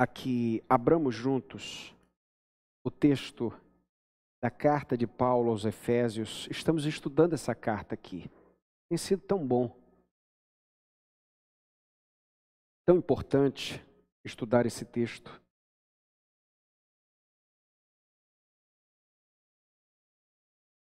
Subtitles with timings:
[0.00, 1.94] a que abramos juntos
[2.82, 3.52] o texto
[4.42, 6.48] da carta de Paulo aos Efésios.
[6.50, 8.30] Estamos estudando essa carta aqui.
[8.88, 9.78] Tem sido tão bom,
[12.86, 13.86] tão importante
[14.24, 15.38] estudar esse texto.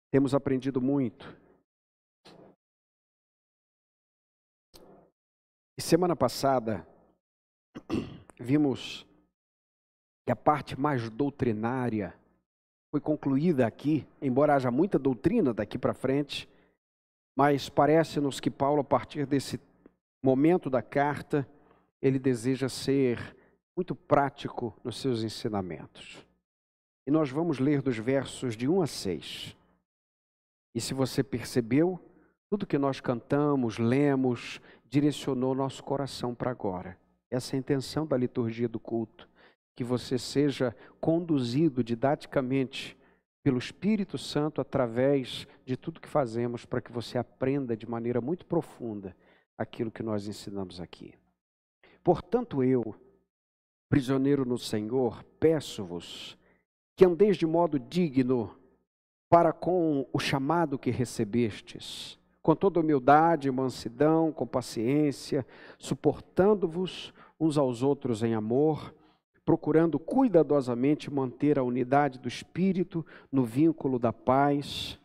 [0.10, 1.28] Temos aprendido muito.
[5.78, 6.84] E semana passada,
[8.40, 9.06] vimos
[10.26, 12.14] que a parte mais doutrinária
[12.92, 16.48] foi concluída aqui, embora haja muita doutrina daqui para frente,
[17.36, 19.60] mas parece-nos que Paulo, a partir desse
[20.24, 21.48] momento da carta,
[22.02, 23.36] ele deseja ser
[23.76, 26.26] muito prático nos seus ensinamentos.
[27.08, 29.58] E nós vamos ler dos versos de 1 a 6.
[30.76, 32.00] E se você percebeu,
[32.50, 36.98] tudo que nós cantamos, lemos, direcionou nosso coração para agora.
[37.34, 39.28] Essa é a intenção da liturgia do culto.
[39.76, 42.96] Que você seja conduzido didaticamente
[43.42, 48.46] pelo Espírito Santo através de tudo que fazemos para que você aprenda de maneira muito
[48.46, 49.16] profunda
[49.58, 51.16] aquilo que nós ensinamos aqui.
[52.04, 52.96] Portanto, eu,
[53.90, 56.38] prisioneiro no Senhor, peço-vos
[56.96, 58.56] que andeis de modo digno
[59.28, 65.46] para com o chamado que recebestes, com toda humildade, mansidão, com paciência,
[65.80, 68.94] suportando-vos uns aos outros em amor,
[69.46, 75.00] procurando cuidadosamente manter a unidade do espírito no vínculo da paz.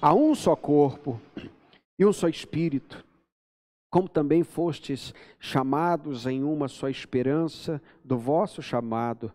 [0.00, 1.20] Há um só corpo
[1.98, 3.04] e um só espírito,
[3.90, 9.32] como também fostes chamados em uma só esperança do vosso chamado.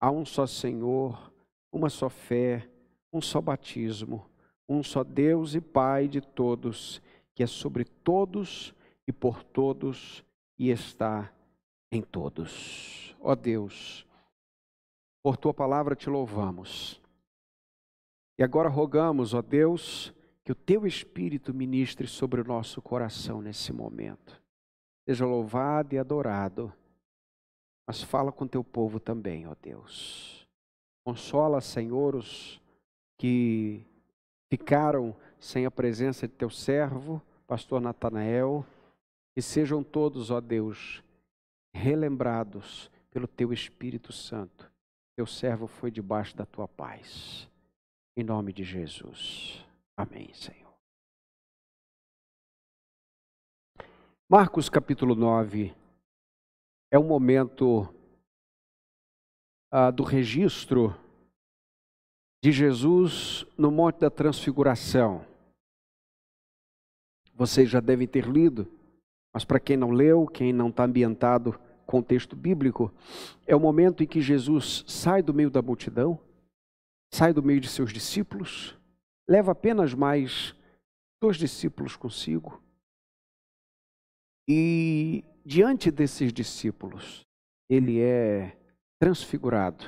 [0.00, 1.32] Há um só Senhor,
[1.72, 2.68] uma só fé
[3.14, 4.26] um só batismo,
[4.68, 7.00] um só Deus e Pai de todos,
[7.32, 8.74] que é sobre todos
[9.06, 10.24] e por todos
[10.58, 11.32] e está
[11.96, 13.16] em todos.
[13.20, 14.06] Ó Deus,
[15.22, 17.00] por tua palavra te louvamos.
[18.38, 20.12] E agora rogamos, ó Deus,
[20.44, 24.42] que o teu Espírito ministre sobre o nosso coração nesse momento.
[25.08, 26.72] Seja louvado e adorado,
[27.86, 30.48] mas fala com teu povo também, ó Deus.
[31.04, 32.60] Consola, Senhor, os
[33.18, 33.86] que
[34.50, 38.64] ficaram sem a presença de teu servo, pastor Natanael,
[39.36, 41.03] e sejam todos, ó Deus,
[41.74, 44.70] relembrados pelo teu Espírito Santo.
[45.16, 47.50] Teu servo foi debaixo da tua paz.
[48.16, 49.64] Em nome de Jesus.
[49.96, 50.72] Amém, Senhor.
[54.28, 55.74] Marcos capítulo 9
[56.90, 57.92] é um momento
[59.70, 60.96] ah, do registro
[62.42, 65.26] de Jesus no Monte da Transfiguração.
[67.34, 68.70] Vocês já devem ter lido,
[69.32, 72.92] mas para quem não leu, quem não está ambientado com o texto bíblico,
[73.46, 76.18] é o momento em que Jesus sai do meio da multidão,
[77.12, 78.76] sai do meio de seus discípulos,
[79.28, 80.54] leva apenas mais
[81.20, 82.62] dois discípulos consigo,
[84.48, 87.26] e diante desses discípulos,
[87.68, 88.56] ele é
[88.98, 89.84] transfigurado.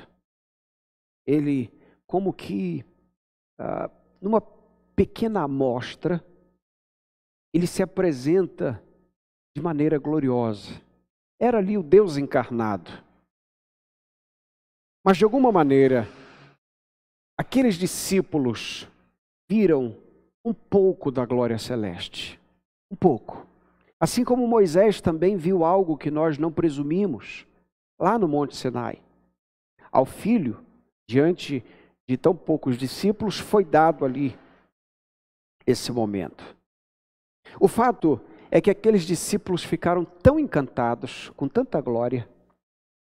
[1.27, 1.71] Ele
[2.07, 2.85] como que,
[3.59, 3.91] ah,
[4.21, 4.41] numa
[4.95, 6.25] pequena amostra,
[7.53, 8.83] ele se apresenta
[9.55, 10.81] de maneira gloriosa.
[11.39, 12.91] Era ali o Deus encarnado.
[15.05, 16.09] Mas de alguma maneira,
[17.39, 18.89] aqueles discípulos
[19.49, 19.97] viram
[20.45, 22.41] um pouco da glória celeste.
[22.91, 23.47] Um pouco.
[23.99, 27.47] Assim como Moisés também viu algo que nós não presumimos,
[27.99, 29.03] lá no Monte Sinai.
[29.91, 30.65] Ao filho,
[31.09, 31.65] diante
[32.09, 34.39] de tão poucos discípulos, foi dado ali
[35.67, 36.57] esse momento.
[37.61, 38.21] O fato
[38.51, 42.29] é que aqueles discípulos ficaram tão encantados com tanta glória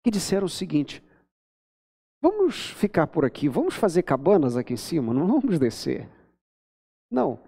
[0.05, 1.03] que disseram o seguinte:
[2.21, 6.09] vamos ficar por aqui, vamos fazer cabanas aqui em cima, não vamos descer.
[7.11, 7.39] Não,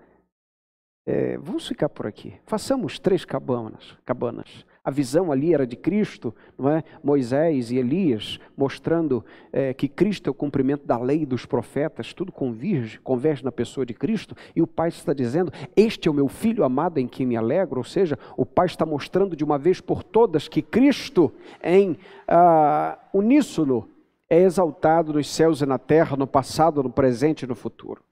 [1.06, 2.38] é, vamos ficar por aqui.
[2.46, 4.64] Façamos três cabanas, cabanas.
[4.84, 6.84] A visão ali era de Cristo, não é?
[7.02, 12.30] Moisés e Elias, mostrando é, que Cristo é o cumprimento da lei dos profetas, tudo
[12.30, 16.28] converge, converge na pessoa de Cristo, e o Pai está dizendo: Este é o meu
[16.28, 19.80] filho amado em quem me alegro, ou seja, o Pai está mostrando de uma vez
[19.80, 21.32] por todas que Cristo,
[21.62, 21.96] em
[22.28, 23.88] ah, uníssono,
[24.28, 28.02] é exaltado nos céus e na terra, no passado, no presente e no futuro.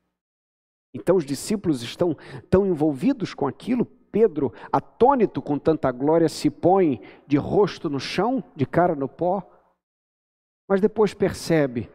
[0.94, 2.17] Então os discípulos estão
[2.49, 8.44] tão envolvidos com aquilo, Pedro, atônito com tanta glória, se põe de rosto no chão,
[8.55, 9.43] de cara no pó,
[10.69, 11.91] mas depois percebe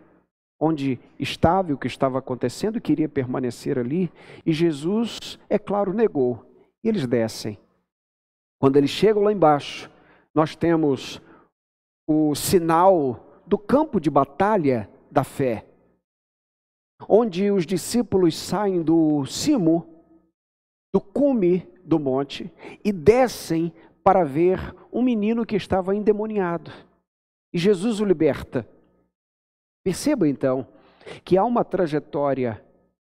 [0.60, 4.12] onde estava e o que estava acontecendo, queria permanecer ali,
[4.44, 6.44] e Jesus, é claro, negou.
[6.84, 7.60] E eles descem.
[8.60, 9.90] Quando eles chegam lá embaixo,
[10.34, 11.22] nós temos
[12.08, 15.68] o sinal do campo de batalha da fé,
[17.08, 19.88] onde os discípulos saem do cimo,
[20.92, 22.52] do cume do monte
[22.84, 23.74] e descem
[24.04, 26.70] para ver um menino que estava endemoniado.
[27.54, 28.68] E Jesus o liberta.
[29.84, 30.68] Perceba então
[31.24, 32.62] que há uma trajetória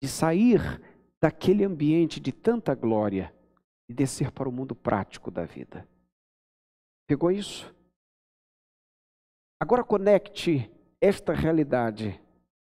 [0.01, 0.81] de sair
[1.21, 3.33] daquele ambiente de tanta glória
[3.87, 5.87] e descer para o mundo prático da vida.
[7.07, 7.73] Pegou isso?
[9.59, 12.19] Agora conecte esta realidade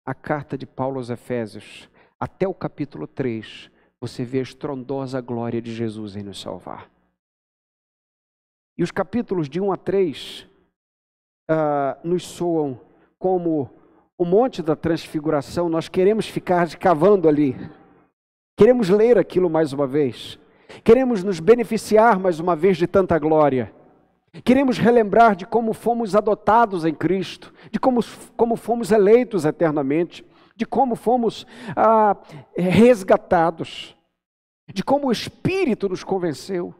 [0.04, 1.88] à carta de Paulo aos Efésios,
[2.18, 3.70] até o capítulo 3,
[4.02, 6.90] você vê a estrondosa glória de Jesus em nos salvar.
[8.76, 10.48] E os capítulos de 1 a 3 uh,
[11.48, 12.80] ah, nos soam
[13.16, 13.70] como
[14.18, 17.54] o monte da transfiguração, nós queremos ficar cavando ali,
[18.56, 20.36] queremos ler aquilo mais uma vez,
[20.82, 23.72] queremos nos beneficiar mais uma vez de tanta glória.
[24.42, 28.00] Queremos relembrar de como fomos adotados em Cristo, de como,
[28.34, 30.24] como fomos eleitos eternamente,
[30.62, 31.44] de como fomos
[31.74, 32.16] ah,
[32.56, 33.96] resgatados,
[34.72, 36.72] de como o Espírito nos convenceu,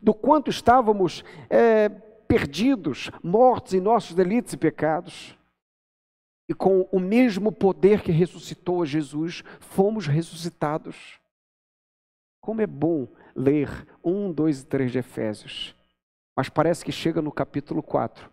[0.00, 5.36] do quanto estávamos é, perdidos, mortos em nossos delitos e pecados.
[6.48, 11.20] E com o mesmo poder que ressuscitou a Jesus, fomos ressuscitados.
[12.40, 15.76] Como é bom ler 1, 2 e 3 de Efésios.
[16.34, 18.30] Mas parece que chega no capítulo 4,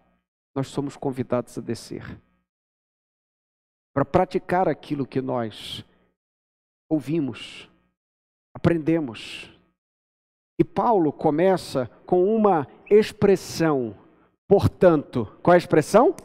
[0.55, 2.17] nós somos convidados a descer
[3.93, 5.85] para praticar aquilo que nós
[6.89, 7.69] ouvimos,
[8.53, 9.49] aprendemos.
[10.59, 13.95] E Paulo começa com uma expressão,
[14.47, 15.25] portanto.
[15.41, 16.15] Qual é a expressão?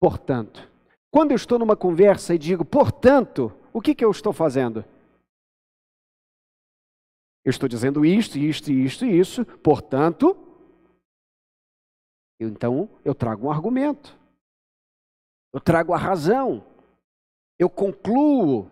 [0.00, 0.68] Portanto.
[1.10, 4.84] Quando eu estou numa conversa e digo, portanto, o que, que eu estou fazendo?
[7.44, 10.36] Eu estou dizendo isto, isto, isto e isso, portanto,
[12.40, 14.18] então eu trago um argumento
[15.52, 16.64] eu trago a razão,
[17.58, 18.70] eu concluo.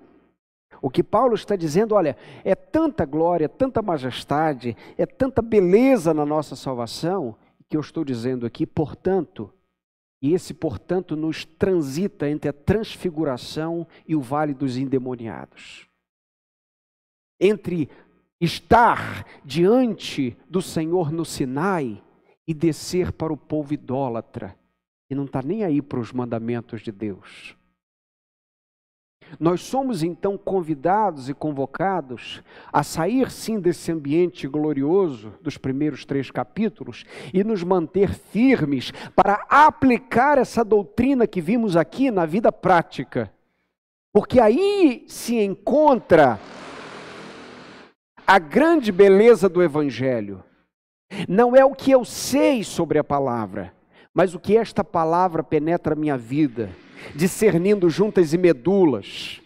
[0.82, 6.26] O que Paulo está dizendo, olha, é tanta glória, tanta majestade, é tanta beleza na
[6.26, 7.36] nossa salvação,
[7.68, 9.50] que eu estou dizendo aqui, portanto,
[10.20, 15.88] e esse portanto nos transita entre a transfiguração e o vale dos endemoniados.
[17.40, 17.88] Entre
[18.40, 22.02] estar diante do Senhor no Sinai
[22.46, 24.54] e descer para o povo idólatra
[25.08, 27.56] e não está nem aí para os mandamentos de Deus.
[29.38, 32.42] Nós somos então convidados e convocados
[32.72, 39.44] a sair sim desse ambiente glorioso dos primeiros três capítulos e nos manter firmes para
[39.48, 43.32] aplicar essa doutrina que vimos aqui na vida prática.
[44.12, 46.38] Porque aí se encontra
[48.26, 50.42] a grande beleza do Evangelho.
[51.28, 53.72] Não é o que eu sei sobre a palavra,
[54.14, 56.70] mas o que esta palavra penetra a minha vida,
[57.14, 59.40] discernindo juntas e medulas.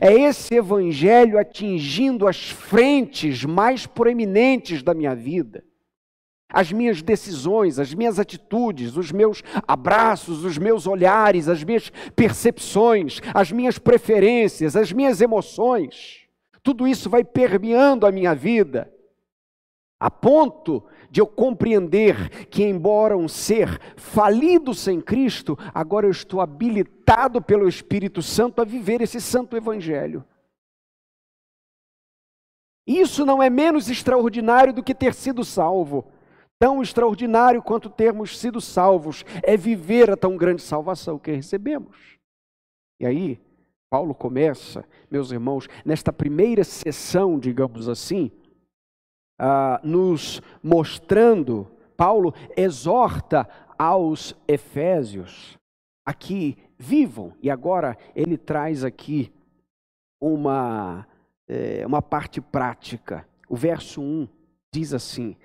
[0.00, 5.62] É esse evangelho atingindo as frentes mais proeminentes da minha vida.
[6.48, 13.20] As minhas decisões, as minhas atitudes, os meus abraços, os meus olhares, as minhas percepções,
[13.32, 16.20] as minhas preferências, as minhas emoções.
[16.62, 18.91] Tudo isso vai permeando a minha vida,
[20.02, 20.82] a ponto
[21.12, 27.68] de eu compreender que, embora um ser falido sem Cristo, agora eu estou habilitado pelo
[27.68, 30.24] Espírito Santo a viver esse santo evangelho.
[32.84, 36.04] Isso não é menos extraordinário do que ter sido salvo.
[36.58, 42.18] Tão extraordinário quanto termos sido salvos é viver a tão grande salvação que recebemos.
[42.98, 43.40] E aí,
[43.88, 48.32] Paulo começa, meus irmãos, nesta primeira sessão, digamos assim,
[49.38, 53.48] ah, nos mostrando, Paulo exorta
[53.78, 55.58] aos Efésios
[56.04, 59.32] aqui vivam, e agora ele traz aqui
[60.20, 61.06] uma,
[61.48, 63.26] é, uma parte prática.
[63.48, 64.28] O verso 1
[64.72, 65.36] diz assim: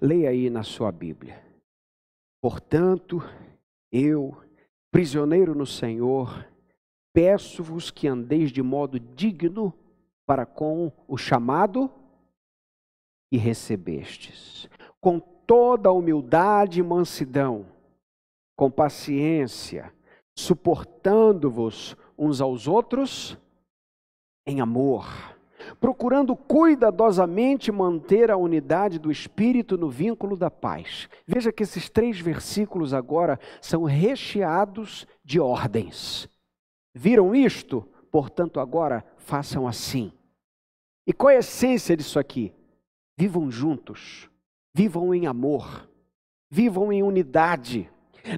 [0.00, 1.42] leia aí na sua Bíblia.
[2.40, 3.22] Portanto,
[3.90, 4.36] eu,
[4.90, 6.46] prisioneiro no Senhor,
[7.12, 9.74] peço-vos que andeis de modo digno
[10.26, 11.90] para com o chamado
[13.30, 14.68] e recebestes,
[15.00, 17.66] com toda humildade e mansidão,
[18.56, 19.92] com paciência,
[20.36, 23.38] suportando-vos uns aos outros
[24.46, 25.06] em amor,
[25.80, 31.08] procurando cuidadosamente manter a unidade do Espírito no vínculo da paz.
[31.26, 36.28] Veja que esses três versículos agora são recheados de ordens.
[36.94, 37.86] Viram isto?
[38.10, 40.12] Portanto, agora façam assim.
[41.06, 42.52] E qual é a essência disso aqui?
[43.20, 44.30] Vivam juntos,
[44.72, 45.90] vivam em amor,
[46.48, 47.90] vivam em unidade,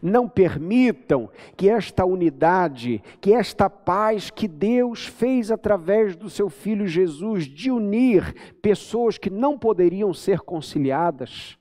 [0.03, 6.87] Não permitam que esta unidade, que esta paz que Deus fez através do seu Filho
[6.87, 11.59] Jesus, de unir pessoas que não poderiam ser conciliadas,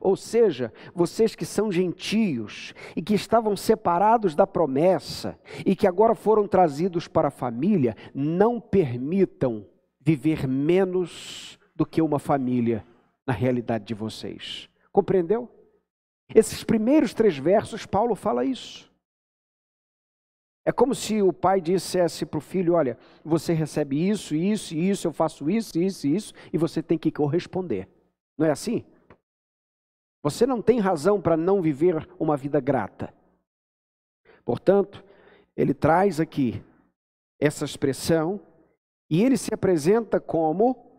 [0.00, 6.14] ou seja, vocês que são gentios e que estavam separados da promessa e que agora
[6.14, 9.66] foram trazidos para a família, não permitam
[10.00, 12.86] viver menos do que uma família
[13.26, 14.68] na realidade de vocês.
[14.92, 15.48] Compreendeu?
[16.34, 18.92] Esses primeiros três versos, Paulo fala isso.
[20.64, 25.06] É como se o pai dissesse para o filho: Olha, você recebe isso, isso isso,
[25.06, 27.88] eu faço isso, isso isso, e você tem que corresponder.
[28.38, 28.84] Não é assim?
[30.22, 33.12] Você não tem razão para não viver uma vida grata.
[34.42, 35.04] Portanto,
[35.54, 36.62] ele traz aqui
[37.38, 38.40] essa expressão
[39.10, 40.93] e ele se apresenta como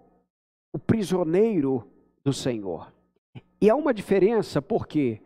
[0.75, 1.89] o prisioneiro
[2.22, 2.94] do Senhor.
[3.62, 5.22] E há uma diferença, porque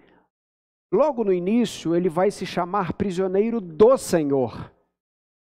[0.94, 4.72] logo no início ele vai se chamar prisioneiro do Senhor,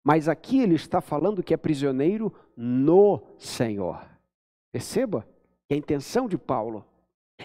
[0.04, 4.00] mas aqui ele está falando que é prisioneiro no Senhor.
[4.72, 5.26] Perceba
[5.66, 6.86] que a intenção de Paulo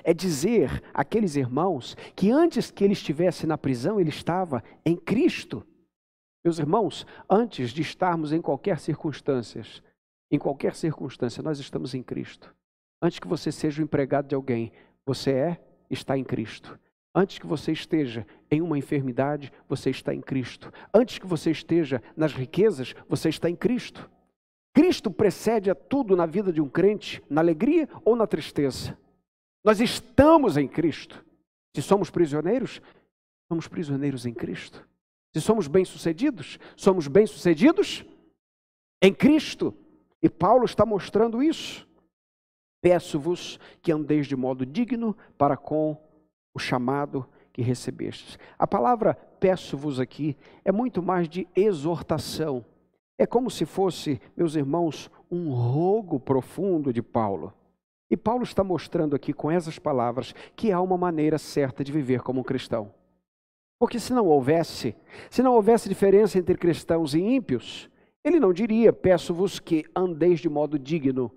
[0.03, 5.65] é dizer àqueles irmãos que antes que ele estivesse na prisão, ele estava em Cristo.
[6.43, 9.63] Meus irmãos, antes de estarmos em qualquer circunstância,
[10.31, 12.53] em qualquer circunstância, nós estamos em Cristo.
[13.01, 14.71] Antes que você seja o empregado de alguém,
[15.05, 16.79] você é, está em Cristo.
[17.13, 20.71] Antes que você esteja em uma enfermidade, você está em Cristo.
[20.93, 24.09] Antes que você esteja nas riquezas, você está em Cristo.
[24.73, 28.97] Cristo precede a tudo na vida de um crente, na alegria ou na tristeza.
[29.63, 31.23] Nós estamos em Cristo.
[31.73, 32.81] Se somos prisioneiros,
[33.47, 34.85] somos prisioneiros em Cristo.
[35.33, 38.05] Se somos bem-sucedidos, somos bem-sucedidos
[39.01, 39.73] em Cristo.
[40.21, 41.87] E Paulo está mostrando isso.
[42.81, 45.97] Peço-vos que andeis de modo digno para com
[46.53, 48.37] o chamado que recebestes.
[48.59, 52.65] A palavra peço-vos aqui é muito mais de exortação.
[53.17, 57.53] É como se fosse, meus irmãos, um rogo profundo de Paulo.
[58.09, 62.21] E Paulo está mostrando aqui com essas palavras que há uma maneira certa de viver
[62.21, 62.93] como um cristão.
[63.79, 64.95] Porque se não houvesse,
[65.29, 67.89] se não houvesse diferença entre cristãos e ímpios,
[68.25, 71.31] ele não diria: peço-vos que andeis de modo digno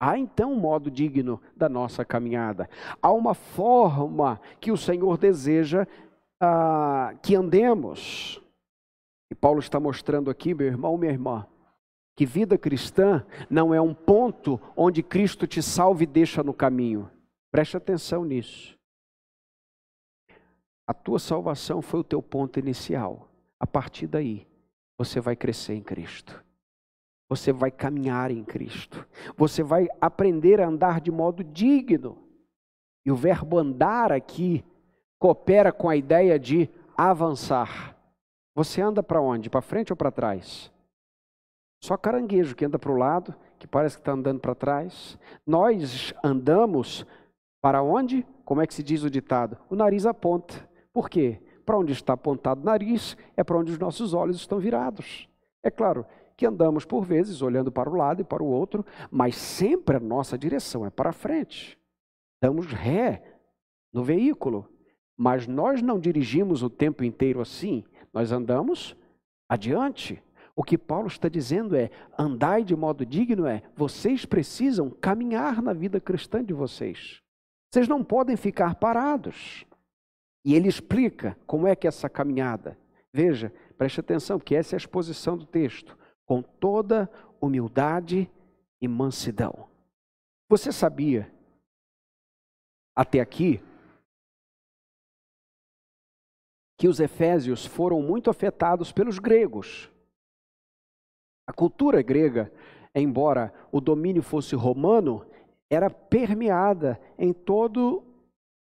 [0.00, 2.70] Há então um modo digno da nossa caminhada.
[3.02, 5.86] Há uma forma que o Senhor deseja
[6.40, 8.40] ah, que andemos.
[9.30, 11.46] E Paulo está mostrando aqui, meu irmão, minha irmã,
[12.16, 17.10] que vida cristã não é um ponto onde Cristo te salve e deixa no caminho.
[17.50, 18.78] Preste atenção nisso.
[20.86, 23.28] A tua salvação foi o teu ponto inicial.
[23.60, 24.46] A partir daí,
[24.98, 26.44] você vai crescer em Cristo.
[27.28, 29.06] Você vai caminhar em Cristo.
[29.36, 32.18] Você vai aprender a andar de modo digno.
[33.06, 34.64] E o verbo andar aqui
[35.18, 37.96] coopera com a ideia de avançar.
[38.54, 39.48] Você anda para onde?
[39.48, 40.72] Para frente ou para trás?
[41.80, 45.16] Só caranguejo que anda para o lado, que parece que está andando para trás.
[45.46, 47.06] Nós andamos
[47.60, 48.26] para onde?
[48.44, 49.56] Como é que se diz o ditado?
[49.70, 50.68] O nariz aponta.
[50.92, 51.40] Por quê?
[51.68, 55.28] Para onde está apontado o nariz é para onde os nossos olhos estão virados.
[55.62, 59.36] É claro, que andamos por vezes olhando para o lado e para o outro, mas
[59.36, 61.78] sempre a nossa direção é para frente.
[62.40, 63.22] Damos ré
[63.92, 64.66] no veículo,
[65.14, 67.84] mas nós não dirigimos o tempo inteiro assim,
[68.14, 68.96] nós andamos
[69.46, 70.22] adiante.
[70.56, 75.74] O que Paulo está dizendo é: andai de modo digno, é vocês precisam caminhar na
[75.74, 77.20] vida cristã de vocês.
[77.70, 79.66] Vocês não podem ficar parados.
[80.48, 82.78] E ele explica como é que é essa caminhada.
[83.12, 87.06] Veja, preste atenção, que essa é a exposição do texto com toda
[87.38, 88.30] humildade
[88.80, 89.68] e mansidão.
[90.48, 91.30] Você sabia,
[92.96, 93.62] até aqui,
[96.78, 99.92] que os efésios foram muito afetados pelos gregos.
[101.46, 102.50] A cultura grega,
[102.94, 105.30] embora o domínio fosse romano,
[105.68, 108.02] era permeada em todo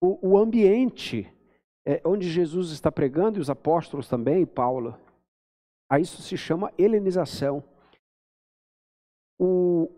[0.00, 1.35] o ambiente
[1.86, 4.98] é, onde Jesus está pregando, e os apóstolos também, e Paulo.
[5.88, 7.62] A isso se chama helenização.
[9.38, 9.88] O,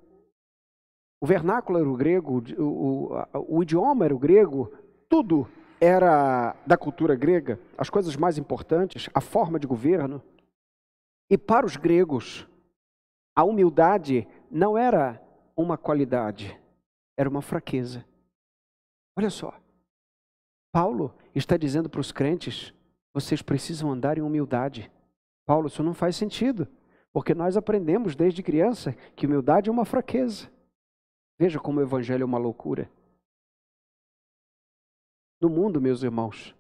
[1.19, 4.71] o vernáculo era o grego, o, o, o idioma era o grego,
[5.09, 5.49] tudo
[5.81, 10.23] era da cultura grega, as coisas mais importantes, a forma de governo.
[11.31, 12.47] E para os gregos,
[13.35, 15.23] a humildade não era
[15.57, 16.59] uma qualidade,
[17.17, 18.05] era uma fraqueza.
[19.17, 19.55] Olha só,
[20.73, 22.73] Paulo está dizendo para os crentes:
[23.13, 24.91] vocês precisam andar em humildade.
[25.47, 26.69] Paulo, isso não faz sentido,
[27.13, 30.51] porque nós aprendemos desde criança que humildade é uma fraqueza.
[31.39, 32.91] Veja como o evangelho é uma loucura.
[35.41, 36.55] No mundo, meus irmãos,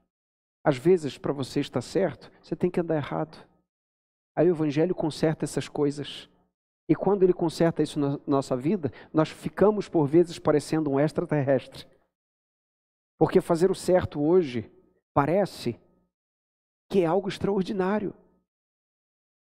[0.62, 3.46] às vezes para você estar certo, você tem que andar errado.
[4.36, 6.28] Aí o Evangelho conserta essas coisas.
[6.88, 11.86] E quando ele conserta isso na nossa vida, nós ficamos por vezes parecendo um extraterrestre.
[13.18, 14.70] Porque fazer o certo hoje
[15.12, 15.78] parece
[16.88, 18.14] que é algo extraordinário.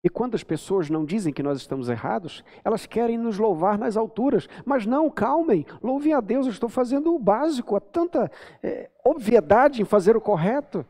[0.02, 3.96] E quando as pessoas não dizem que nós estamos errados, elas querem nos louvar nas
[3.96, 4.48] alturas.
[4.64, 7.74] Mas não, calmem, louvem a Deus, eu estou fazendo o básico.
[7.74, 8.30] Há tanta
[8.62, 10.86] é, obviedade em fazer o correto.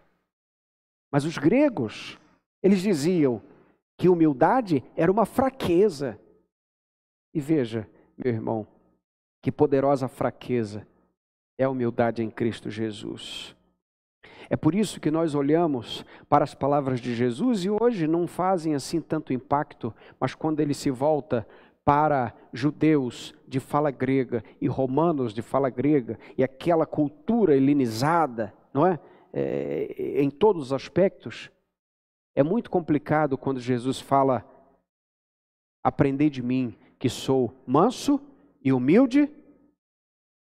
[1.11, 2.19] Mas os gregos,
[2.63, 3.41] eles diziam
[3.97, 6.21] que humildade era uma fraqueza.
[7.33, 8.67] E veja, meu irmão,
[9.41, 10.87] que poderosa fraqueza
[11.59, 13.55] é a humildade em Cristo Jesus.
[14.49, 18.75] É por isso que nós olhamos para as palavras de Jesus e hoje não fazem
[18.75, 21.47] assim tanto impacto, mas quando ele se volta
[21.85, 28.87] para judeus de fala grega e romanos de fala grega e aquela cultura helenizada, não
[28.87, 28.99] é?
[29.33, 31.51] é em todos os aspectos,
[32.35, 34.47] é muito complicado quando Jesus fala:
[35.83, 38.21] Aprendei de mim, que sou manso
[38.63, 39.31] e humilde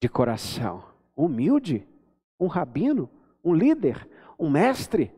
[0.01, 0.88] de coração.
[1.23, 1.87] Humilde?
[2.39, 3.09] Um rabino?
[3.43, 4.07] um líder,
[4.37, 5.11] um mestre.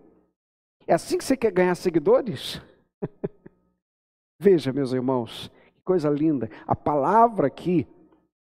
[0.88, 2.62] É assim que você quer ganhar seguidores?
[4.39, 6.50] Veja, meus irmãos, que coisa linda.
[6.65, 7.88] A palavra aqui,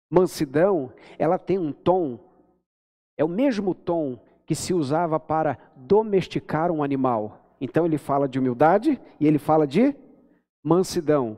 [0.10, 2.20] mansidão, ela tem um tom,
[3.18, 7.56] é o mesmo tom que se usava para domesticar um animal.
[7.62, 9.94] Então ele fala de humildade e ele fala de
[10.64, 11.38] mansidão.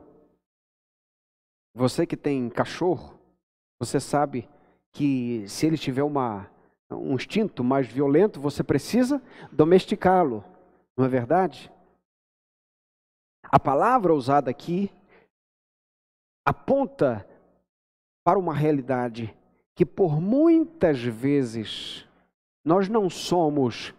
[1.74, 3.18] Você que tem cachorro,
[3.78, 4.48] você sabe
[4.92, 6.50] que se ele tiver uma
[6.90, 10.44] um instinto mais violento, você precisa domesticá-lo,
[10.96, 11.72] não é verdade?
[13.44, 14.90] A palavra usada aqui
[16.46, 17.26] aponta
[18.24, 19.34] para uma realidade
[19.74, 22.06] que por muitas vezes
[22.64, 23.94] nós não somos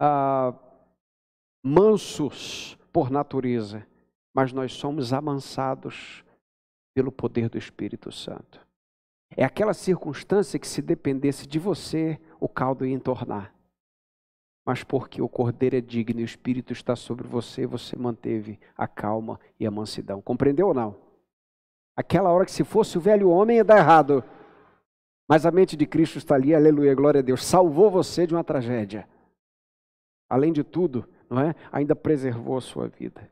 [0.00, 0.54] ah,
[1.64, 3.86] mansos por natureza,
[4.34, 6.24] mas nós somos amansados
[6.94, 8.65] pelo poder do Espírito Santo.
[9.36, 13.54] É aquela circunstância que, se dependesse de você, o caldo ia entornar.
[14.64, 18.88] Mas porque o cordeiro é digno e o Espírito está sobre você, você manteve a
[18.88, 20.22] calma e a mansidão.
[20.22, 20.96] Compreendeu ou não?
[21.94, 24.24] Aquela hora que, se fosse o velho homem, ia dar errado.
[25.28, 27.44] Mas a mente de Cristo está ali, aleluia, glória a Deus.
[27.44, 29.08] Salvou você de uma tragédia.
[30.28, 31.54] Além de tudo, não é?
[31.70, 33.30] Ainda preservou a sua vida.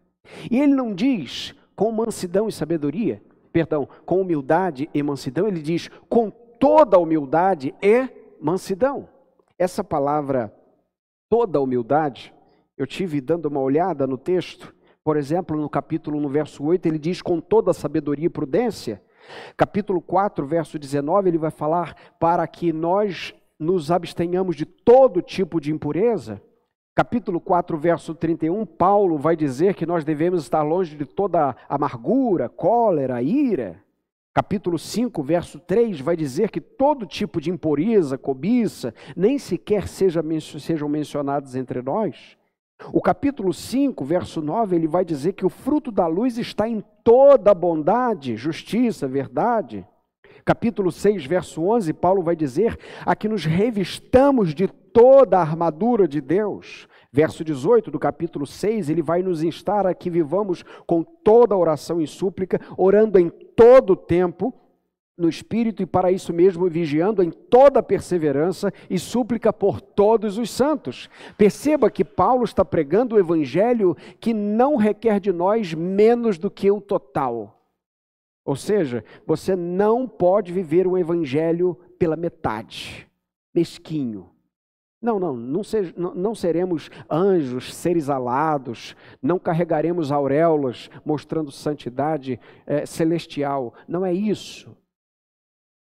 [0.50, 3.22] E ele não diz com mansidão e sabedoria,
[3.54, 8.08] perdão, com humildade e mansidão, ele diz com toda humildade e
[8.40, 9.08] mansidão.
[9.56, 10.52] Essa palavra,
[11.30, 12.34] toda humildade,
[12.76, 16.98] eu tive dando uma olhada no texto, por exemplo, no capítulo, no verso 8, ele
[16.98, 19.00] diz com toda sabedoria e prudência.
[19.56, 25.60] Capítulo 4, verso 19, ele vai falar para que nós nos abstenhamos de todo tipo
[25.60, 26.42] de impureza.
[26.96, 32.48] Capítulo 4, verso 31, Paulo vai dizer que nós devemos estar longe de toda amargura,
[32.48, 33.82] cólera, ira.
[34.32, 40.22] Capítulo 5, verso 3 vai dizer que todo tipo de impureza, cobiça, nem sequer seja,
[40.60, 42.36] sejam mencionados entre nós.
[42.92, 46.80] O capítulo 5, verso 9, ele vai dizer que o fruto da luz está em
[47.02, 49.84] toda bondade, justiça, verdade.
[50.44, 56.06] Capítulo 6, verso 11, Paulo vai dizer a que nos revistamos de toda a armadura
[56.06, 56.86] de Deus.
[57.10, 61.98] Verso 18 do capítulo 6, ele vai nos instar a que vivamos com toda oração
[61.98, 64.52] e súplica, orando em todo o tempo,
[65.16, 70.50] no Espírito e para isso mesmo vigiando em toda perseverança e súplica por todos os
[70.50, 71.08] santos.
[71.38, 76.70] Perceba que Paulo está pregando o evangelho que não requer de nós menos do que
[76.70, 77.63] o total.
[78.44, 83.08] Ou seja, você não pode viver um evangelho pela metade,
[83.54, 84.30] mesquinho.
[85.00, 85.62] Não, não, não,
[86.14, 93.74] não, seremos anjos, seres alados, não carregaremos auréolas mostrando santidade é, celestial.
[93.86, 94.74] Não é isso.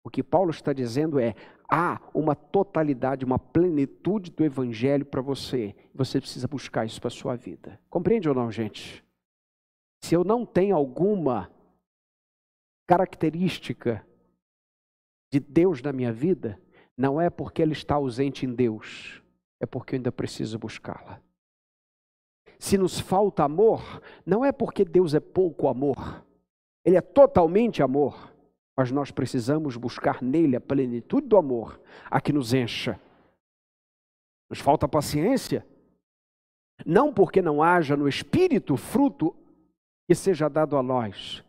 [0.04, 1.36] O que Paulo está dizendo é:
[1.72, 5.76] há uma totalidade, uma plenitude do evangelho para você.
[5.94, 7.80] Você precisa buscar isso para a sua vida.
[7.92, 9.06] Compreende ou não, gente?
[10.04, 11.53] Se eu não tenho alguma
[12.86, 14.06] característica
[15.32, 16.60] de Deus na minha vida,
[16.98, 19.22] não é porque ele está ausente em Deus,
[19.60, 21.20] é porque eu ainda preciso buscá-la.
[22.60, 26.26] Se nos falta amor, não é porque Deus é pouco amor,
[26.86, 28.34] Ele é totalmente amor,
[28.78, 33.00] mas nós precisamos buscar nele a plenitude do amor, a que nos encha.
[34.50, 35.66] Nos falta paciência,
[36.86, 39.36] não porque não haja no Espírito fruto
[40.08, 41.44] que seja dado a nós,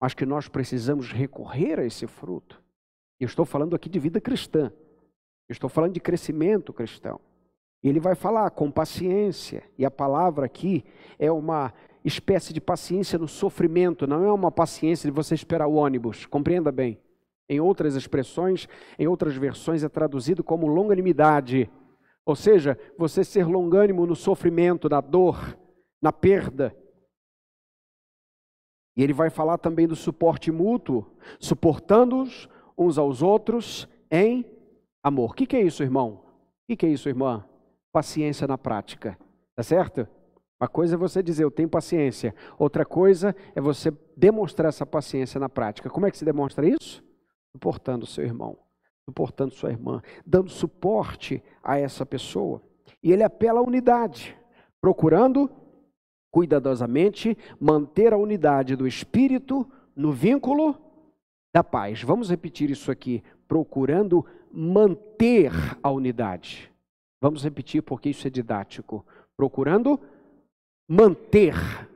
[0.00, 2.62] mas que nós precisamos recorrer a esse fruto.
[3.18, 4.72] Eu estou falando aqui de vida cristã.
[5.48, 7.20] Estou falando de crescimento cristão.
[7.82, 10.84] Ele vai falar com paciência, e a palavra aqui
[11.18, 11.72] é uma
[12.04, 16.72] espécie de paciência no sofrimento, não é uma paciência de você esperar o ônibus, compreenda
[16.72, 16.98] bem.
[17.48, 21.70] Em outras expressões, em outras versões, é traduzido como longanimidade.
[22.24, 25.56] Ou seja, você ser longânimo no sofrimento, na dor,
[26.02, 26.76] na perda.
[28.96, 31.06] E ele vai falar também do suporte mútuo,
[31.38, 34.44] suportando-os uns aos outros em
[35.02, 35.32] amor.
[35.32, 36.22] O que, que é isso, irmão?
[36.22, 37.44] O que, que é isso, irmã?
[37.92, 39.18] Paciência na prática.
[39.54, 40.08] Tá certo?
[40.58, 42.34] Uma coisa é você dizer, eu tenho paciência.
[42.58, 45.90] Outra coisa é você demonstrar essa paciência na prática.
[45.90, 47.04] Como é que se demonstra isso?
[47.52, 48.58] Suportando o seu irmão,
[49.04, 52.62] suportando sua irmã, dando suporte a essa pessoa.
[53.02, 54.36] E ele apela à unidade,
[54.80, 55.50] procurando
[56.36, 60.78] cuidadosamente manter a unidade do espírito no vínculo
[61.50, 62.02] da paz.
[62.02, 64.22] Vamos repetir isso aqui, procurando
[64.52, 65.50] manter
[65.82, 66.70] a unidade.
[67.22, 69.02] Vamos repetir porque isso é didático.
[69.34, 69.98] Procurando
[70.86, 71.54] manter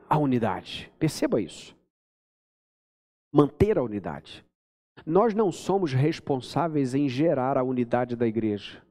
[0.09, 0.91] a unidade.
[0.97, 1.77] Perceba isso.
[3.31, 4.43] Manter a unidade.
[5.05, 8.81] Nós não somos responsáveis em gerar a unidade da igreja,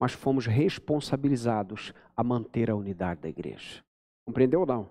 [0.00, 3.87] mas fomos responsabilizados a manter a unidade da igreja.
[4.28, 4.86] Compreendeu ou não?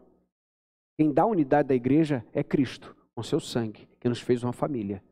[0.98, 4.52] Quem dá a unidade da igreja é Cristo, com seu sangue, que nos fez uma
[4.52, 5.04] família.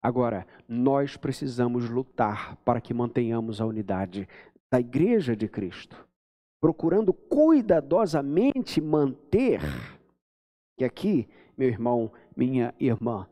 [0.00, 4.28] Agora, nós precisamos lutar para que mantenhamos a unidade
[4.70, 6.08] da igreja de Cristo,
[6.60, 9.60] procurando cuidadosamente manter.
[10.78, 13.26] E aqui, meu irmão, minha irmã,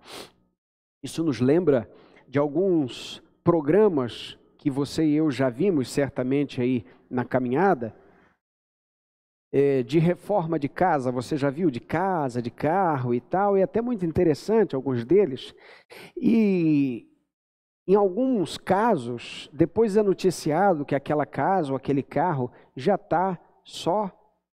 [1.00, 1.88] isso nos lembra
[2.26, 7.94] de alguns programas que você e eu já vimos certamente aí na caminhada,
[9.52, 13.60] é, de reforma de casa, você já viu de casa, de carro e tal, e
[13.60, 15.54] é até muito interessante alguns deles.
[16.16, 17.08] E
[17.86, 24.10] em alguns casos, depois é noticiado que aquela casa ou aquele carro já está só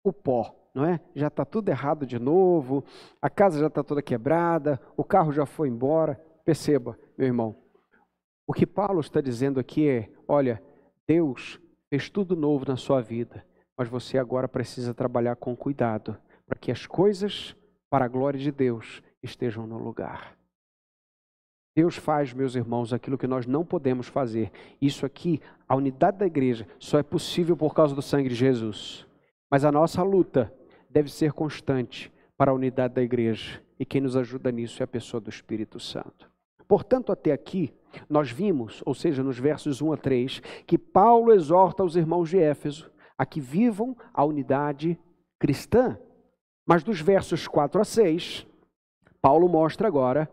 [0.04, 1.00] o pó não é?
[1.14, 2.84] Já está tudo errado de novo,
[3.22, 6.20] a casa já está toda quebrada, o carro já foi embora.
[6.44, 7.56] Perceba, meu irmão,
[8.48, 10.62] o que Paulo está dizendo aqui é: olha,
[11.08, 13.46] Deus fez tudo novo na sua vida,
[13.78, 17.56] mas você agora precisa trabalhar com cuidado para que as coisas,
[17.90, 20.38] para a glória de Deus, estejam no lugar.
[21.76, 24.52] Deus faz, meus irmãos, aquilo que nós não podemos fazer.
[24.80, 29.08] Isso aqui, a unidade da igreja, só é possível por causa do sangue de Jesus.
[29.50, 30.54] Mas a nossa luta
[30.88, 33.60] deve ser constante para a unidade da igreja.
[33.80, 36.32] E quem nos ajuda nisso é a pessoa do Espírito Santo.
[36.68, 37.74] Portanto, até aqui,
[38.08, 42.38] nós vimos, ou seja, nos versos 1 a 3, que Paulo exorta os irmãos de
[42.38, 45.00] Éfeso a que vivam a unidade
[45.40, 45.98] cristã.
[46.66, 48.48] Mas dos versos 4 a 6,
[49.22, 50.30] Paulo mostra agora,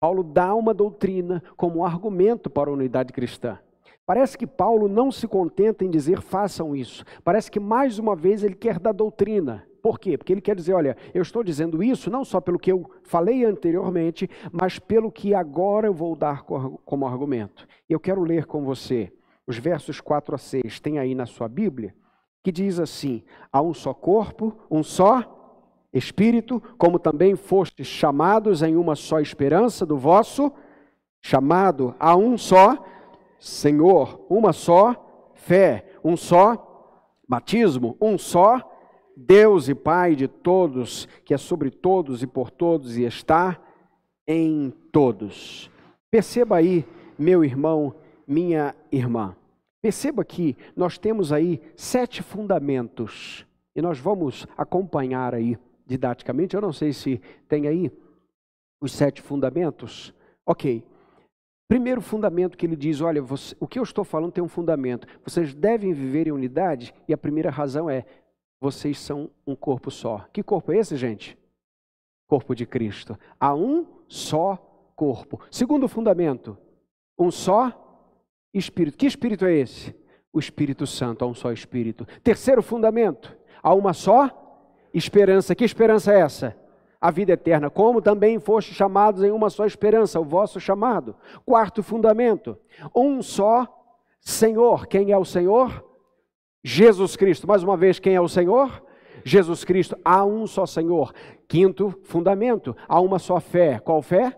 [0.00, 3.58] Paulo dá uma doutrina como argumento para a unidade cristã.
[4.06, 7.04] Parece que Paulo não se contenta em dizer façam isso.
[7.22, 9.66] Parece que mais uma vez ele quer dar doutrina.
[9.82, 10.16] Por quê?
[10.16, 13.44] Porque ele quer dizer, olha, eu estou dizendo isso não só pelo que eu falei
[13.44, 17.66] anteriormente, mas pelo que agora eu vou dar como argumento.
[17.88, 19.12] Eu quero ler com você
[19.46, 21.94] os versos 4 a 6, tem aí na sua Bíblia,
[22.44, 25.24] que diz assim: há um só corpo, um só
[25.92, 30.52] espírito, como também fostes chamados em uma só esperança do vosso
[31.22, 32.84] chamado, a um só
[33.40, 38.60] Senhor, uma só fé, um só batismo, um só
[39.16, 43.58] Deus e Pai de todos, que é sobre todos e por todos e está
[44.26, 45.70] em todos.
[46.10, 46.84] Perceba aí,
[47.18, 47.94] meu irmão,
[48.26, 49.34] minha irmã.
[49.84, 56.56] Perceba que nós temos aí sete fundamentos e nós vamos acompanhar aí didaticamente.
[56.56, 57.92] Eu não sei se tem aí
[58.80, 60.14] os sete fundamentos.
[60.46, 60.82] Ok.
[61.68, 65.06] Primeiro fundamento que ele diz: olha, você, o que eu estou falando tem um fundamento.
[65.22, 68.06] Vocês devem viver em unidade, e a primeira razão é:
[68.62, 70.26] vocês são um corpo só.
[70.32, 71.36] Que corpo é esse, gente?
[72.26, 73.18] Corpo de Cristo.
[73.38, 74.56] Há um só
[74.96, 75.42] corpo.
[75.50, 76.56] Segundo fundamento,
[77.18, 77.83] um só
[78.54, 78.96] espírito.
[78.96, 79.94] Que espírito é esse?
[80.32, 82.06] O Espírito Santo, há um só espírito.
[82.22, 84.30] Terceiro fundamento, há uma só
[84.92, 85.54] esperança.
[85.54, 86.56] Que esperança é essa?
[87.00, 87.68] A vida eterna.
[87.68, 91.14] Como também foste chamados em uma só esperança, o vosso chamado.
[91.44, 92.56] Quarto fundamento,
[92.94, 93.68] um só
[94.20, 94.86] Senhor.
[94.86, 95.84] Quem é o Senhor?
[96.62, 97.46] Jesus Cristo.
[97.46, 98.82] Mais uma vez, quem é o Senhor?
[99.24, 99.96] Jesus Cristo.
[100.04, 101.12] Há um só Senhor.
[101.46, 103.78] Quinto fundamento, há uma só fé.
[103.78, 104.36] Qual fé?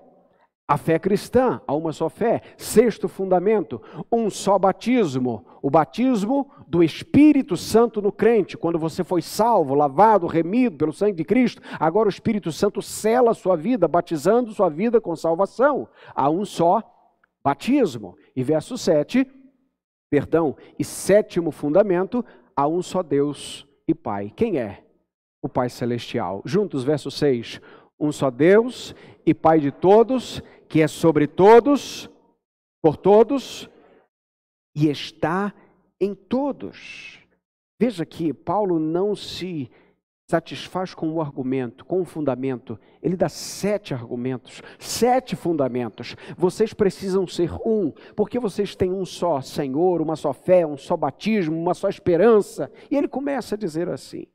[0.68, 2.42] A fé cristã, há uma só fé.
[2.56, 5.46] Sexto fundamento, um só batismo.
[5.62, 8.56] O batismo do Espírito Santo no crente.
[8.56, 13.30] Quando você foi salvo, lavado, remido pelo sangue de Cristo, agora o Espírito Santo sela
[13.30, 15.88] a sua vida, batizando sua vida com salvação.
[16.12, 16.82] Há um só
[17.44, 18.16] batismo.
[18.34, 19.24] E verso 7,
[20.10, 22.24] perdão, e sétimo fundamento,
[22.56, 24.32] há um só Deus e Pai.
[24.34, 24.82] Quem é?
[25.40, 26.42] O Pai Celestial.
[26.44, 27.60] Juntos, verso 6.
[27.98, 32.10] Um só Deus e Pai de todos, que é sobre todos,
[32.82, 33.68] por todos
[34.74, 35.52] e está
[36.00, 37.18] em todos.
[37.80, 39.70] Veja que Paulo não se
[40.28, 42.78] satisfaz com o argumento, com o fundamento.
[43.00, 46.16] Ele dá sete argumentos, sete fundamentos.
[46.36, 50.96] Vocês precisam ser um, porque vocês têm um só Senhor, uma só fé, um só
[50.96, 52.70] batismo, uma só esperança.
[52.90, 54.26] E ele começa a dizer assim.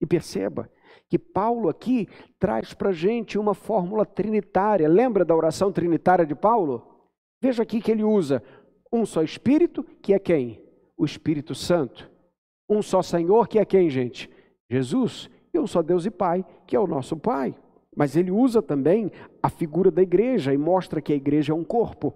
[0.00, 0.70] E perceba
[1.10, 4.88] que Paulo aqui traz para a gente uma fórmula trinitária.
[4.88, 6.86] Lembra da oração trinitária de Paulo?
[7.42, 8.40] Veja aqui que ele usa
[8.92, 10.64] um só Espírito, que é quem?
[10.96, 12.08] O Espírito Santo.
[12.68, 14.30] Um só Senhor, que é quem, gente?
[14.70, 17.56] Jesus e um só Deus e Pai, que é o nosso Pai.
[17.96, 19.10] Mas ele usa também
[19.42, 22.14] a figura da igreja e mostra que a igreja é um corpo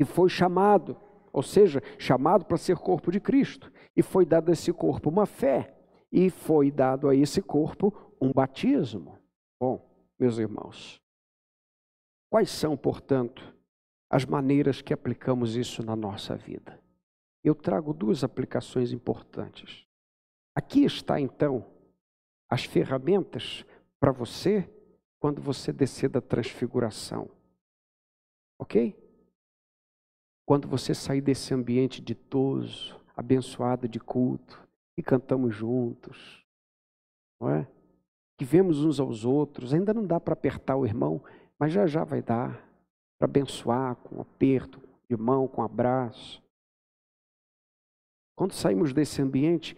[0.00, 0.96] e foi chamado,
[1.32, 3.70] ou seja, chamado para ser corpo de Cristo.
[3.96, 5.72] E foi dado a esse corpo uma fé
[6.10, 9.18] e foi dado a esse corpo um batismo.
[9.60, 11.00] Bom, meus irmãos,
[12.30, 13.54] quais são, portanto,
[14.10, 16.80] as maneiras que aplicamos isso na nossa vida?
[17.44, 19.86] Eu trago duas aplicações importantes.
[20.54, 21.64] Aqui está então
[22.48, 23.64] as ferramentas
[24.00, 24.68] para você
[25.20, 27.30] quando você descer da transfiguração.
[28.58, 28.96] Ok?
[30.46, 36.44] Quando você sair desse ambiente ditoso, abençoado de culto, e cantamos juntos,
[37.40, 37.68] não é?
[38.38, 41.22] Que vemos uns aos outros, ainda não dá para apertar o irmão,
[41.58, 42.66] mas já já vai dar
[43.18, 46.42] para abençoar com um aperto de mão, com um abraço.
[48.36, 49.76] Quando saímos desse ambiente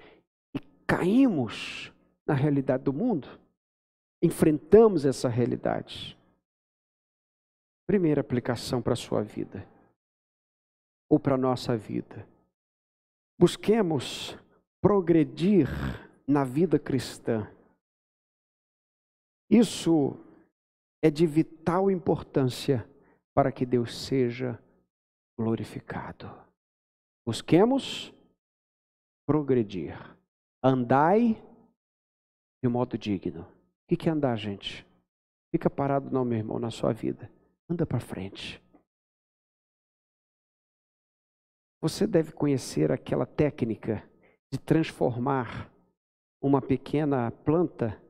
[0.55, 1.91] e caímos
[2.27, 3.41] na realidade do mundo,
[4.23, 6.19] enfrentamos essa realidade.
[7.87, 9.67] Primeira aplicação para a sua vida,
[11.09, 12.29] ou para a nossa vida.
[13.39, 14.37] Busquemos
[14.83, 15.69] progredir
[16.27, 17.51] na vida cristã.
[19.51, 20.17] Isso
[21.03, 22.89] é de vital importância
[23.35, 24.63] para que Deus seja
[25.37, 26.31] glorificado.
[27.27, 28.15] Busquemos
[29.27, 29.99] progredir.
[30.63, 31.43] Andai
[32.63, 33.43] de modo digno.
[33.43, 34.87] O que é andar, gente?
[35.51, 37.31] Fica parado não, meu irmão, na sua vida.
[37.69, 38.63] Anda para frente.
[41.81, 44.09] Você deve conhecer aquela técnica
[44.53, 45.73] de transformar
[46.43, 48.01] uma pequena planta,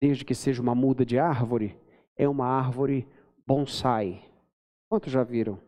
[0.00, 1.76] desde que seja uma muda de árvore,
[2.16, 3.06] é uma árvore
[3.46, 4.22] bonsai.
[4.88, 5.58] Quantos já viram?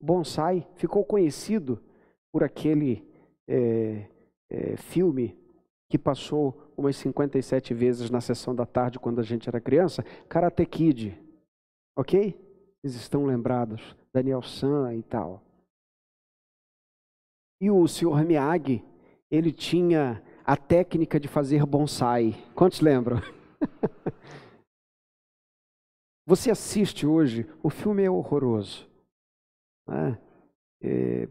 [0.00, 1.82] Bonsai ficou conhecido
[2.32, 3.06] por aquele
[3.48, 4.08] é,
[4.50, 5.36] é, filme
[5.88, 10.66] que passou umas 57 vezes na sessão da tarde quando a gente era criança, Karate
[10.66, 11.18] Kid.
[11.96, 12.38] Ok?
[12.82, 15.42] Eles estão lembrados, Daniel San e tal.
[17.60, 18.24] E o Sr.
[18.24, 18.84] Miyagi,
[19.30, 22.34] ele tinha a técnica de fazer bonsai.
[22.54, 23.20] Quantos lembram?
[26.26, 28.88] Você assiste hoje, o filme é horroroso.
[29.86, 30.18] Né?
[30.82, 31.28] É,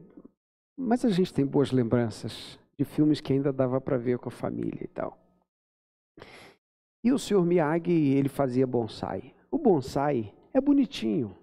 [0.78, 4.32] mas a gente tem boas lembranças de filmes que ainda dava para ver com a
[4.32, 5.18] família e tal.
[7.04, 9.34] E o senhor Miyagi, ele fazia bonsai.
[9.52, 11.36] O bonsai é bonitinho.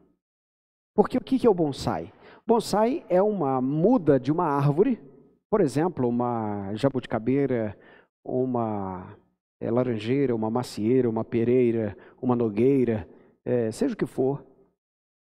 [0.95, 2.12] Porque o que é o bonsai?
[2.47, 5.01] Bonsai é uma muda de uma árvore,
[5.49, 7.79] por exemplo, uma jabuticabeira,
[8.25, 9.16] uma
[9.62, 13.09] é, laranjeira, uma macieira, uma pereira, uma nogueira,
[13.44, 14.44] é, seja o que for,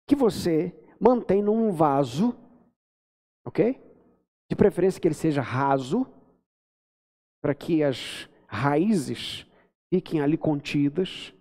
[0.06, 2.36] que você mantém num vaso,
[3.46, 3.82] ok?
[4.50, 6.06] De preferência que ele seja raso,
[7.42, 9.48] para que as raízes
[9.90, 11.34] fiquem ali contidas.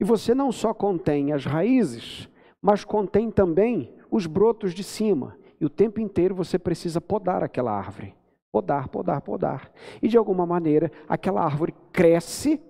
[0.00, 2.28] E você não só contém as raízes,
[2.60, 5.38] mas contém também os brotos de cima.
[5.60, 8.14] E o tempo inteiro você precisa podar aquela árvore.
[8.52, 9.72] Podar, podar, podar.
[10.02, 12.60] E de alguma maneira aquela árvore cresce,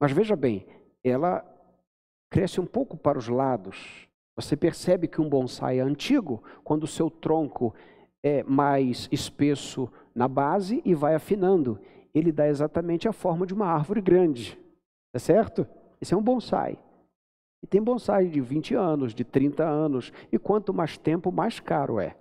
[0.00, 0.66] mas veja bem,
[1.02, 1.44] ela
[2.30, 4.08] cresce um pouco para os lados.
[4.36, 7.74] Você percebe que um bonsai é antigo quando o seu tronco
[8.22, 11.78] é mais espesso na base e vai afinando.
[12.12, 14.58] Ele dá exatamente a forma de uma árvore grande.
[15.14, 15.66] É certo?
[16.00, 16.78] Esse é um bonsai.
[17.62, 20.12] E tem bonsai de 20 anos, de 30 anos.
[20.32, 22.16] E quanto mais tempo, mais caro é.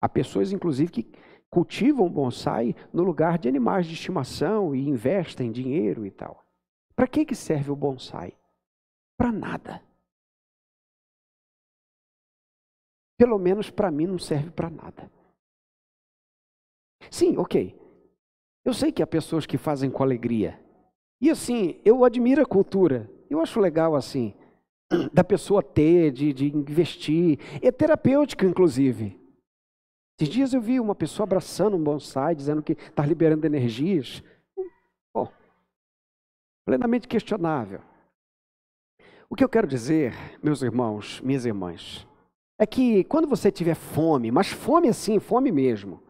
[0.00, 1.12] Há pessoas, inclusive, que
[1.50, 6.44] cultivam bonsai no lugar de animais de estimação e investem dinheiro e tal.
[6.94, 8.36] Para que, que serve o bonsai?
[9.16, 9.82] Para nada.
[13.18, 15.10] Pelo menos para mim não serve para nada.
[17.10, 17.74] Sim, ok.
[18.64, 20.60] Eu sei que há pessoas que fazem com alegria.
[21.20, 23.10] E assim, eu admiro a cultura.
[23.30, 24.34] Eu acho legal assim,
[25.12, 27.38] da pessoa ter, de, de investir.
[27.62, 29.18] É terapêutica, inclusive.
[30.18, 34.22] Esses dias eu vi uma pessoa abraçando um bonsai, dizendo que está liberando energias.
[35.14, 35.30] Bom,
[36.64, 37.82] plenamente questionável.
[39.28, 42.06] O que eu quero dizer, meus irmãos, minhas irmãs,
[42.58, 46.02] é que quando você tiver fome, mas fome assim, fome mesmo,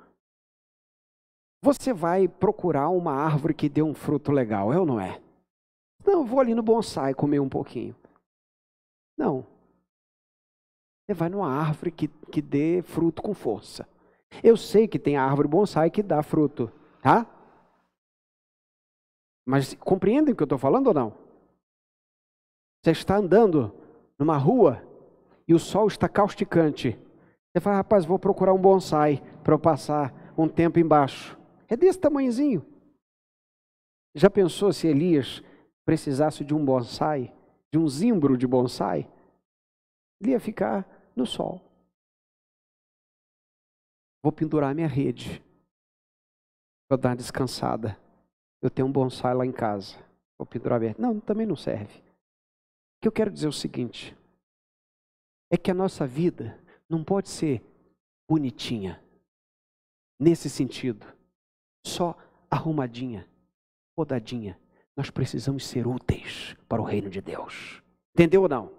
[1.60, 5.20] você vai procurar uma árvore que dê um fruto legal, é ou não é?
[6.06, 7.96] Não, vou ali no bonsai comer um pouquinho.
[9.18, 9.44] Não.
[11.04, 13.88] Você vai numa árvore que, que dê fruto com força.
[14.42, 16.70] Eu sei que tem árvore bonsai que dá fruto,
[17.02, 17.26] tá?
[19.46, 21.12] Mas compreendem o que eu estou falando ou não?
[22.82, 23.72] Você está andando
[24.18, 24.82] numa rua
[25.46, 26.98] e o sol está causticante.
[27.52, 31.38] Você fala, rapaz, vou procurar um bonsai para eu passar um tempo embaixo.
[31.68, 32.64] É desse tamanhozinho.
[34.14, 35.42] Já pensou se Elias
[35.84, 37.32] precisasse de um bonsai,
[37.72, 39.08] de um zimbro de bonsai?
[40.20, 41.65] Ele ia ficar no sol.
[44.26, 45.40] Vou pendurar minha rede.
[46.90, 47.96] Vou dar uma descansada.
[48.60, 49.94] Eu tenho um bonsai lá em casa.
[50.36, 50.96] Vou pendurar minha.
[50.98, 52.00] Não, também não serve.
[52.00, 54.16] O que eu quero dizer é o seguinte:
[55.48, 56.58] é que a nossa vida
[56.88, 57.62] não pode ser
[58.28, 59.00] bonitinha,
[60.18, 61.06] nesse sentido,
[61.86, 62.18] só
[62.50, 63.30] arrumadinha,
[63.94, 64.60] podadinha.
[64.96, 67.80] Nós precisamos ser úteis para o reino de Deus.
[68.12, 68.74] Entendeu ou não?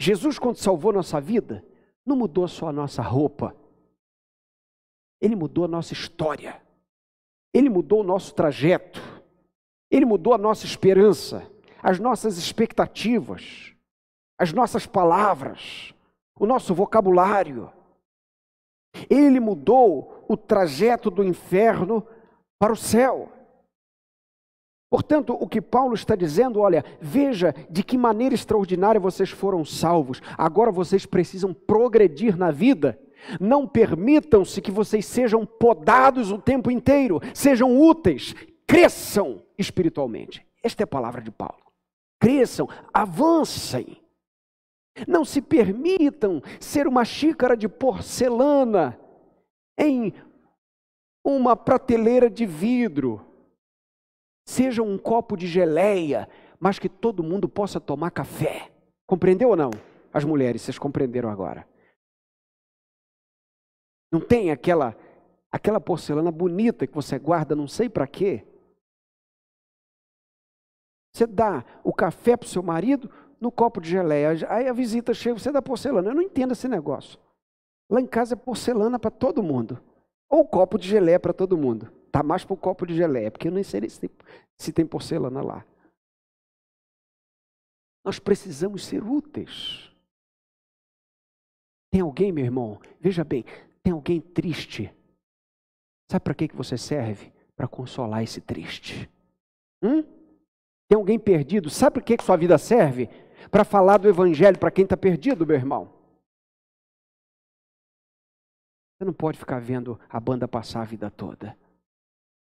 [0.00, 1.62] Jesus, quando salvou nossa vida,
[2.06, 3.54] não mudou só a nossa roupa,
[5.22, 6.60] ele mudou a nossa história,
[7.54, 9.00] ele mudou o nosso trajeto,
[9.88, 11.48] ele mudou a nossa esperança,
[11.80, 13.72] as nossas expectativas,
[14.36, 15.94] as nossas palavras,
[16.36, 17.72] o nosso vocabulário.
[19.08, 22.04] Ele mudou o trajeto do inferno
[22.58, 23.30] para o céu.
[24.90, 30.20] Portanto, o que Paulo está dizendo, olha, veja de que maneira extraordinária vocês foram salvos.
[30.36, 32.98] Agora vocês precisam progredir na vida.
[33.40, 38.34] Não permitam-se que vocês sejam podados o tempo inteiro, sejam úteis,
[38.66, 40.46] cresçam espiritualmente.
[40.62, 41.62] Esta é a palavra de Paulo.
[42.20, 43.98] Cresçam, avancem.
[45.08, 48.98] Não se permitam ser uma xícara de porcelana
[49.78, 50.12] em
[51.24, 53.24] uma prateleira de vidro.
[54.46, 58.70] Seja um copo de geleia, mas que todo mundo possa tomar café.
[59.06, 59.70] Compreendeu ou não?
[60.12, 61.66] As mulheres, vocês compreenderam agora.
[64.12, 64.94] Não tem aquela
[65.50, 68.46] aquela porcelana bonita que você guarda não sei para quê.
[71.12, 74.30] Você dá o café para o seu marido, no copo de geleia.
[74.48, 76.10] Aí a visita chega, você dá porcelana.
[76.10, 77.18] Eu não entendo esse negócio.
[77.90, 79.82] Lá em casa é porcelana para todo mundo.
[80.30, 81.92] Ou copo de geleia para todo mundo.
[82.10, 84.10] Tá mais para o copo de geleia, porque eu nem sei se tem,
[84.58, 85.66] se tem porcelana lá.
[88.04, 89.90] Nós precisamos ser úteis.
[91.90, 92.80] Tem alguém, meu irmão?
[93.00, 93.44] Veja bem,
[93.82, 94.92] tem alguém triste.
[96.10, 97.32] Sabe para que, que você serve?
[97.56, 99.10] Para consolar esse triste.
[99.82, 100.02] Hum?
[100.88, 101.70] Tem alguém perdido?
[101.70, 103.08] Sabe para que, que sua vida serve?
[103.50, 105.92] para falar do Evangelho para quem está perdido, meu irmão.
[108.96, 111.56] Você não pode ficar vendo a banda passar a vida toda.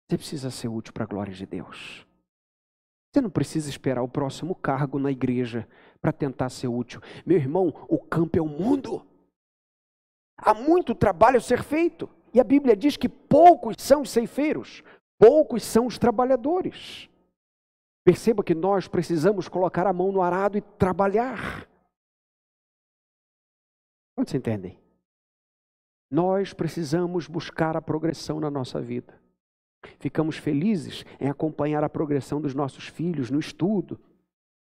[0.09, 2.05] Você precisa ser útil para a glória de Deus.
[3.11, 5.67] Você não precisa esperar o próximo cargo na igreja
[6.01, 7.01] para tentar ser útil.
[7.25, 9.05] Meu irmão, o campo é o mundo.
[10.37, 12.09] Há muito trabalho a ser feito.
[12.33, 14.83] E a Bíblia diz que poucos são os ceifeiros,
[15.17, 17.09] poucos são os trabalhadores.
[18.03, 21.67] Perceba que nós precisamos colocar a mão no arado e trabalhar.
[24.25, 24.79] Se entendem?
[26.09, 29.19] Nós precisamos buscar a progressão na nossa vida.
[29.99, 33.99] Ficamos felizes em acompanhar a progressão dos nossos filhos no estudo,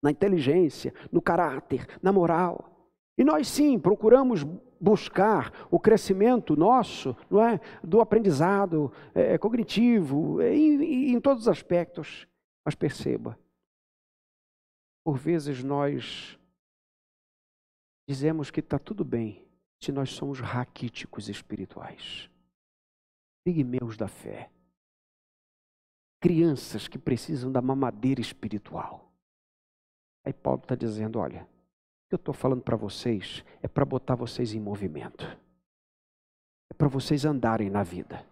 [0.02, 2.73] na inteligência, no caráter, na moral.
[3.16, 4.42] E nós sim procuramos
[4.80, 11.48] buscar o crescimento nosso, não é, do aprendizado é, cognitivo, é, em, em todos os
[11.48, 12.26] aspectos.
[12.64, 13.38] Mas perceba,
[15.04, 16.38] por vezes nós
[18.08, 19.46] dizemos que está tudo bem
[19.82, 22.30] se nós somos raquíticos espirituais,
[23.44, 24.50] pigmeus da fé,
[26.20, 29.12] crianças que precisam da mamadeira espiritual.
[30.24, 31.46] Aí Paulo está dizendo: olha,
[32.08, 35.24] que eu estou falando para vocês é para botar vocês em movimento,
[36.70, 38.24] é para vocês andarem na vida.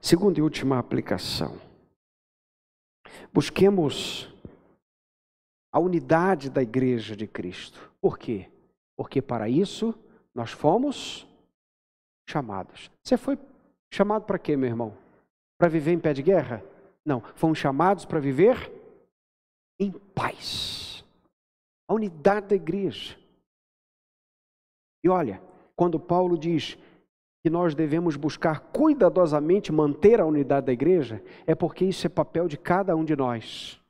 [0.00, 1.60] Segunda e última aplicação.
[3.32, 4.28] Busquemos
[5.72, 7.90] a unidade da igreja de Cristo.
[8.00, 8.50] Por quê?
[8.96, 9.94] Porque para isso
[10.34, 11.26] nós fomos
[12.28, 12.90] chamados.
[13.02, 13.38] Você foi
[13.92, 14.96] chamado para quê, meu irmão?
[15.58, 16.64] Para viver em pé de guerra?
[17.04, 18.81] Não, fomos chamados para viver
[19.78, 21.04] em paz.
[21.88, 23.18] A unidade da igreja.
[25.04, 25.42] E olha,
[25.74, 26.78] quando Paulo diz
[27.42, 32.46] que nós devemos buscar cuidadosamente manter a unidade da igreja, é porque isso é papel
[32.46, 33.80] de cada um de nós.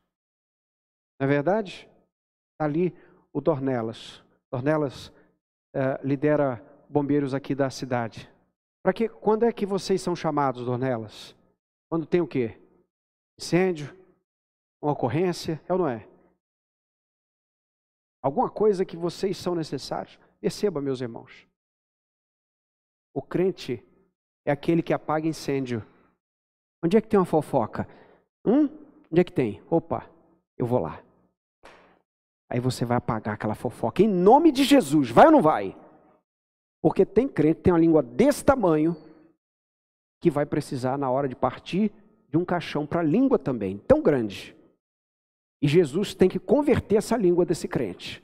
[1.20, 1.88] Não é verdade?
[2.52, 2.94] Está ali
[3.32, 4.24] o Dornelas.
[4.50, 5.12] Dornelas
[5.74, 8.30] eh, lidera bombeiros aqui da cidade.
[8.82, 11.36] Para que quando é que vocês são chamados, Dornelas?
[11.90, 12.58] Quando tem o quê?
[13.38, 13.94] Incêndio,
[14.82, 16.06] uma ocorrência, é ou não é?
[18.20, 20.18] Alguma coisa que vocês são necessários.
[20.40, 21.46] Perceba, meus irmãos.
[23.14, 23.84] O crente
[24.44, 25.86] é aquele que apaga incêndio.
[26.84, 27.88] Onde é que tem uma fofoca?
[28.44, 28.68] Hum?
[29.10, 29.62] Onde é que tem?
[29.70, 30.10] Opa,
[30.58, 31.02] eu vou lá.
[32.48, 34.02] Aí você vai apagar aquela fofoca.
[34.02, 35.76] Em nome de Jesus, vai ou não vai?
[36.80, 38.96] Porque tem crente tem uma língua desse tamanho
[40.20, 41.92] que vai precisar, na hora de partir,
[42.28, 44.56] de um caixão para a língua também, tão grande.
[45.62, 48.22] E Jesus tem que converter essa língua desse crente.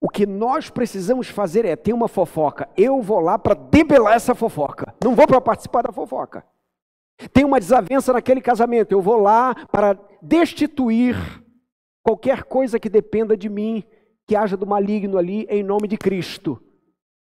[0.00, 2.68] O que nós precisamos fazer é ter uma fofoca.
[2.76, 4.92] Eu vou lá para debelar essa fofoca.
[5.02, 6.44] Não vou para participar da fofoca.
[7.32, 8.90] Tem uma desavença naquele casamento.
[8.90, 11.14] Eu vou lá para destituir
[12.02, 13.84] qualquer coisa que dependa de mim,
[14.26, 16.60] que haja do maligno ali, em nome de Cristo.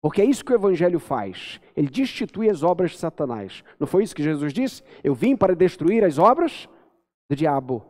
[0.01, 1.59] Porque é isso que o Evangelho faz.
[1.75, 3.61] Ele destitui as obras de Satanás.
[3.77, 4.83] Não foi isso que Jesus disse?
[5.03, 6.69] Eu vim para destruir as obras
[7.33, 7.83] do diabo.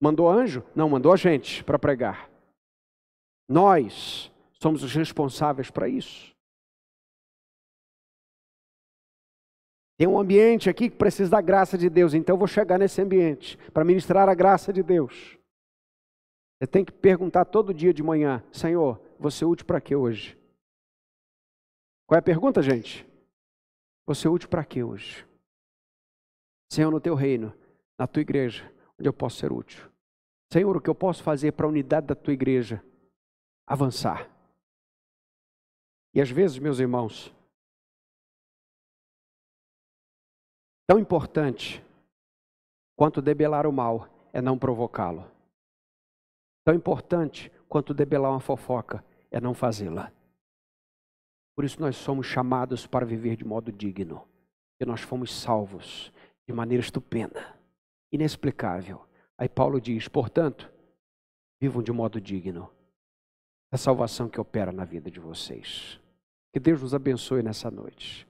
[0.00, 0.62] Mandou anjo?
[0.74, 2.30] Não, mandou a gente para pregar.
[3.48, 6.34] Nós somos os responsáveis para isso.
[9.98, 13.02] Tem um ambiente aqui que precisa da graça de Deus, então eu vou chegar nesse
[13.02, 15.38] ambiente para ministrar a graça de Deus.
[16.58, 20.38] Você tem que perguntar todo dia de manhã: Senhor, você é útil para quê hoje?
[22.06, 23.06] Qual é a pergunta, gente?
[24.06, 25.26] Você é útil para quê hoje?
[26.70, 27.54] Senhor, no teu reino,
[28.00, 28.64] na tua igreja,
[28.98, 29.88] onde eu posso ser útil.
[30.52, 32.82] Senhor, o que eu posso fazer para a unidade da tua igreja?
[33.70, 34.28] avançar.
[36.12, 37.32] E às vezes, meus irmãos,
[40.88, 41.80] tão importante
[42.96, 45.30] quanto debelar o mal é não provocá-lo.
[46.64, 50.12] Tão importante quanto debelar uma fofoca é não fazê-la.
[51.54, 54.28] Por isso nós somos chamados para viver de modo digno.
[54.80, 56.12] E nós fomos salvos
[56.44, 57.56] de maneira estupenda,
[58.12, 59.04] inexplicável.
[59.36, 60.70] Aí Paulo diz: portanto,
[61.60, 62.70] vivam de modo digno
[63.72, 66.00] a salvação que opera na vida de vocês.
[66.52, 68.26] Que Deus nos abençoe nessa noite.